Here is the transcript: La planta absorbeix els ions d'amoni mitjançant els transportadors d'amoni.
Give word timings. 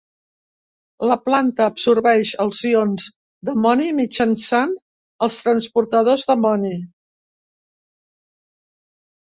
La 1.09 1.17
planta 1.25 1.67
absorbeix 1.71 2.31
els 2.47 2.61
ions 2.71 3.05
d'amoni 3.51 3.91
mitjançant 4.01 4.75
els 5.27 5.39
transportadors 5.45 6.29
d'amoni. 6.33 6.75